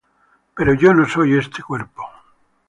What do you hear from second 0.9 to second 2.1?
no soy este cuerpo.